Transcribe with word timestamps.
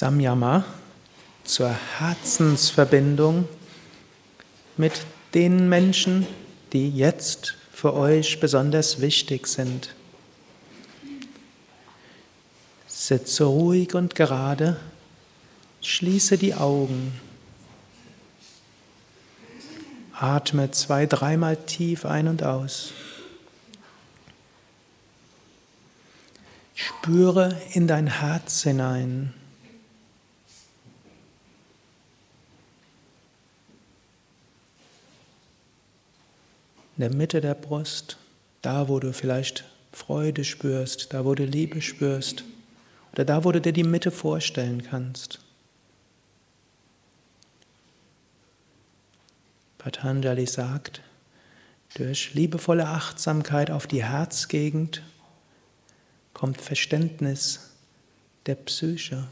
Samyama 0.00 0.64
zur 1.44 1.76
Herzensverbindung 1.98 3.46
mit 4.78 5.04
den 5.34 5.68
Menschen, 5.68 6.26
die 6.72 6.88
jetzt 6.88 7.58
für 7.70 7.92
euch 7.92 8.40
besonders 8.40 9.02
wichtig 9.02 9.46
sind. 9.46 9.94
Sitze 12.86 13.44
ruhig 13.44 13.94
und 13.94 14.14
gerade, 14.14 14.80
schließe 15.82 16.38
die 16.38 16.54
Augen. 16.54 17.20
Atme 20.14 20.70
zwei, 20.70 21.04
dreimal 21.04 21.58
tief 21.58 22.06
ein 22.06 22.26
und 22.26 22.42
aus. 22.42 22.94
Spüre 26.74 27.60
in 27.74 27.86
dein 27.86 28.06
Herz 28.06 28.62
hinein. 28.62 29.34
In 37.00 37.08
der 37.08 37.16
Mitte 37.16 37.40
der 37.40 37.54
Brust, 37.54 38.18
da 38.60 38.88
wo 38.88 39.00
du 39.00 39.14
vielleicht 39.14 39.64
Freude 39.90 40.44
spürst, 40.44 41.14
da 41.14 41.24
wo 41.24 41.34
du 41.34 41.46
Liebe 41.46 41.80
spürst 41.80 42.44
oder 43.14 43.24
da 43.24 43.42
wo 43.42 43.52
du 43.52 43.60
dir 43.62 43.72
die 43.72 43.84
Mitte 43.84 44.10
vorstellen 44.10 44.82
kannst. 44.82 45.40
Patanjali 49.78 50.46
sagt, 50.46 51.00
durch 51.94 52.34
liebevolle 52.34 52.86
Achtsamkeit 52.86 53.70
auf 53.70 53.86
die 53.86 54.04
Herzgegend 54.04 55.02
kommt 56.34 56.60
Verständnis 56.60 57.70
der 58.44 58.56
Psyche, 58.56 59.26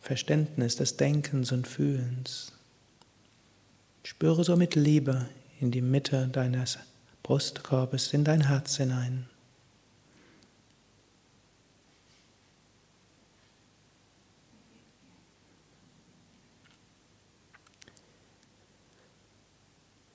Verständnis 0.00 0.74
des 0.74 0.96
Denkens 0.96 1.52
und 1.52 1.68
Fühlens. 1.68 2.50
Spüre 4.02 4.42
somit 4.42 4.74
Liebe 4.74 5.28
in 5.60 5.70
die 5.70 5.82
Mitte 5.82 6.28
deines 6.28 6.78
Brustkorbes, 7.22 8.12
in 8.14 8.24
dein 8.24 8.48
Herz 8.48 8.76
hinein. 8.76 9.26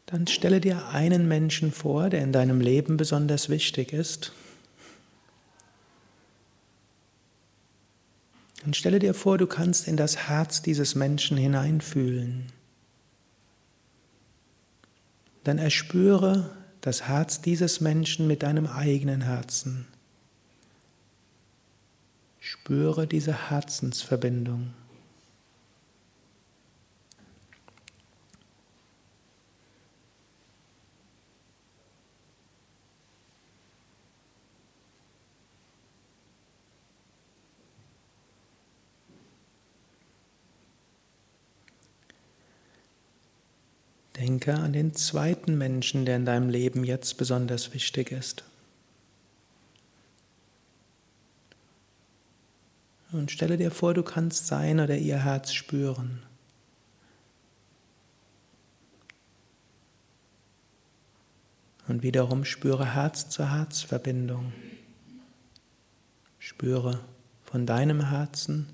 Dann 0.07 0.27
stelle 0.27 0.61
dir 0.61 0.88
einen 0.89 1.27
Menschen 1.27 1.71
vor, 1.71 2.09
der 2.09 2.21
in 2.21 2.31
deinem 2.31 2.61
Leben 2.61 2.95
besonders 2.95 3.49
wichtig 3.49 3.91
ist. 3.91 4.31
Und 8.66 8.75
stelle 8.75 8.99
dir 8.99 9.13
vor, 9.13 9.38
du 9.38 9.45
kannst 9.45 9.88
in 9.88 9.97
das 9.97 10.27
Herz 10.27 10.61
dieses 10.61 10.95
Menschen 10.95 11.38
hineinfühlen. 11.38 12.55
Dann 15.45 15.59
erspüre 15.59 16.49
das 16.81 17.07
Herz 17.07 17.39
dieses 17.39 17.79
Menschen 17.79 18.27
mit 18.27 18.43
deinem 18.43 18.65
eigenen 18.65 19.21
Herzen. 19.21 19.88
Spüre 22.39 23.07
diese 23.07 23.49
Herzensverbindung. 23.49 24.73
Denke 44.25 44.56
an 44.56 44.74
den 44.74 44.96
zweiten 44.96 45.56
Menschen, 45.56 46.03
der 46.03 46.16
in 46.16 46.25
deinem 46.25 46.50
Leben 46.50 46.84
jetzt 46.84 47.16
besonders 47.18 47.75
wichtig 47.75 48.12
ist. 48.12 48.44
Und 53.12 53.30
stelle 53.30 53.56
dir 53.56 53.69
vor, 53.69 53.94
du 53.94 54.02
kannst 54.02 54.47
sein 54.47 54.80
oder 54.80 54.97
ihr 54.97 55.24
Herz 55.24 55.53
spüren. 55.53 56.24
Und 61.88 62.02
wiederum 62.02 62.46
spüre 62.46 62.96
Herz-zu-Herz-Verbindung. 62.96 64.53
Spüre 66.40 67.00
von 67.44 67.68
deinem 67.68 68.09
Herzen 68.09 68.66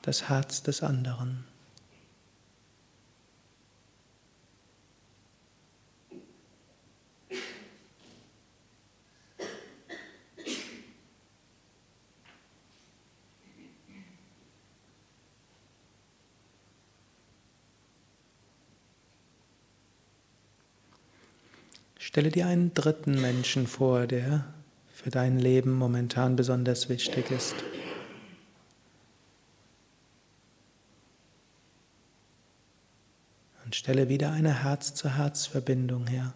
das 0.00 0.30
Herz 0.30 0.62
des 0.62 0.82
anderen. 0.82 1.49
Stelle 22.10 22.30
dir 22.30 22.48
einen 22.48 22.74
dritten 22.74 23.20
Menschen 23.20 23.68
vor, 23.68 24.08
der 24.08 24.44
für 24.92 25.10
dein 25.10 25.38
Leben 25.38 25.70
momentan 25.74 26.34
besonders 26.34 26.88
wichtig 26.88 27.30
ist. 27.30 27.54
Und 33.64 33.76
stelle 33.76 34.08
wieder 34.08 34.32
eine 34.32 34.64
Herz-zu-Herz-Verbindung 34.64 36.08
her. 36.08 36.34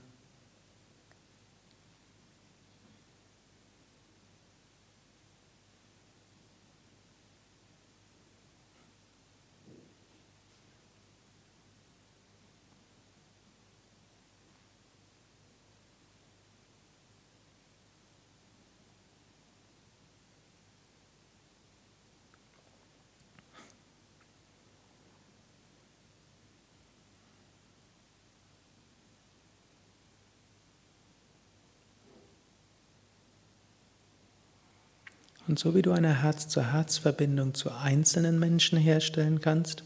Und 35.46 35.58
so 35.58 35.74
wie 35.74 35.82
du 35.82 35.92
eine 35.92 36.22
Herz-zu-Herz-Verbindung 36.22 37.54
zu 37.54 37.70
einzelnen 37.70 38.38
Menschen 38.38 38.78
herstellen 38.78 39.40
kannst, 39.40 39.84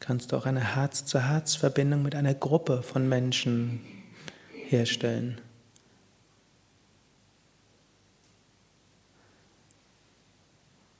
kannst 0.00 0.32
du 0.32 0.36
auch 0.36 0.44
eine 0.44 0.76
Herz-zu-Herz-Verbindung 0.76 2.02
mit 2.02 2.14
einer 2.14 2.34
Gruppe 2.34 2.82
von 2.82 3.08
Menschen 3.08 3.80
herstellen. 4.68 5.40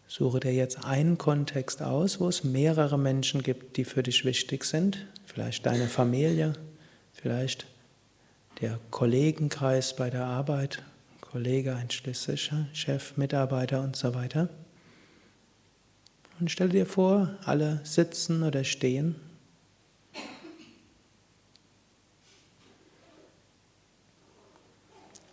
Suche 0.06 0.40
dir 0.40 0.52
jetzt 0.52 0.84
einen 0.84 1.16
Kontext 1.16 1.82
aus, 1.82 2.20
wo 2.20 2.28
es 2.28 2.44
mehrere 2.44 2.98
Menschen 2.98 3.42
gibt, 3.42 3.76
die 3.76 3.84
für 3.84 4.02
dich 4.02 4.24
wichtig 4.24 4.64
sind. 4.64 5.06
Vielleicht 5.24 5.64
deine 5.64 5.86
Familie, 5.86 6.52
vielleicht 7.12 7.66
der 8.60 8.78
Kollegenkreis 8.90 9.96
bei 9.96 10.10
der 10.10 10.26
Arbeit 10.26 10.82
Kollege, 11.32 11.74
ein 11.74 11.88
Chef, 11.88 13.16
Mitarbeiter 13.16 13.80
und 13.80 13.96
so 13.96 14.14
weiter. 14.14 14.50
Und 16.38 16.50
stell 16.50 16.68
dir 16.68 16.84
vor, 16.84 17.38
alle 17.46 17.80
sitzen 17.84 18.42
oder 18.42 18.64
stehen. 18.64 19.16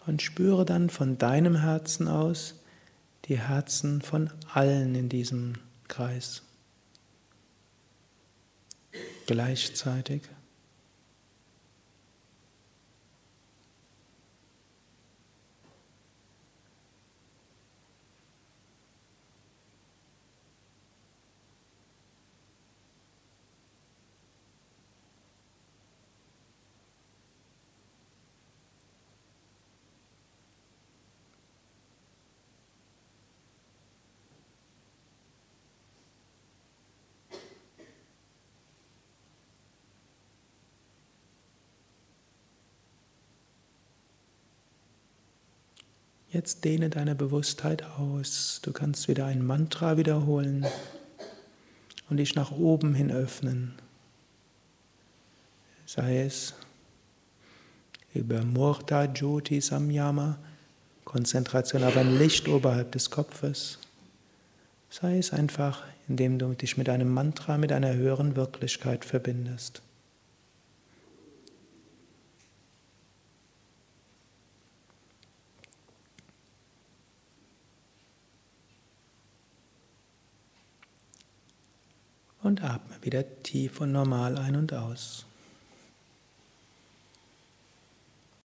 Und 0.05 0.21
spüre 0.21 0.63
dann 0.63 0.89
von 0.89 1.17
deinem 1.17 1.57
Herzen 1.57 2.07
aus 2.07 2.55
die 3.25 3.37
Herzen 3.37 4.01
von 4.01 4.29
allen 4.53 4.95
in 4.95 5.09
diesem 5.09 5.55
Kreis. 5.89 6.43
Gleichzeitig. 9.27 10.21
Jetzt 46.31 46.63
dehne 46.63 46.91
deine 46.91 47.15
Bewusstheit 47.15 47.83
aus. 47.83 48.59
Du 48.61 48.71
kannst 48.71 49.07
wieder 49.07 49.25
ein 49.25 49.43
Mantra 49.43 49.97
wiederholen 49.97 50.65
und 52.07 52.17
dich 52.17 52.35
nach 52.35 52.51
oben 52.51 52.93
hin 52.93 53.11
öffnen. 53.11 53.73
Sei 55.87 56.21
es 56.21 56.53
über 58.13 58.43
Murta 58.43 59.05
Jyoti 59.05 59.59
Samyama, 59.59 60.37
Konzentration 61.03 61.83
auf 61.83 61.97
ein 61.97 62.19
Licht 62.19 62.47
oberhalb 62.47 62.91
des 62.91 63.09
Kopfes. 63.09 63.79
Sei 64.91 65.17
es 65.17 65.33
einfach, 65.33 65.83
indem 66.07 66.37
du 66.37 66.53
dich 66.53 66.77
mit 66.77 66.89
einem 66.89 67.11
Mantra, 67.11 67.57
mit 67.57 67.71
einer 67.71 67.93
höheren 67.95 68.35
Wirklichkeit 68.35 69.03
verbindest. 69.03 69.81
Und 82.49 82.63
atme 82.63 82.95
wieder 83.03 83.43
tief 83.43 83.79
und 83.79 83.91
normal 83.91 84.35
ein 84.35 84.55
und 84.55 84.73
aus. 84.73 85.28